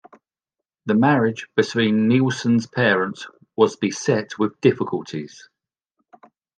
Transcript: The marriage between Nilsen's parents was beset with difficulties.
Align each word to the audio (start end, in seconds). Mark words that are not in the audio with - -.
The 0.87 0.95
marriage 0.95 1.45
between 1.55 2.07
Nilsen's 2.07 2.65
parents 2.65 3.27
was 3.55 3.75
beset 3.75 4.39
with 4.39 4.59
difficulties. 4.59 5.47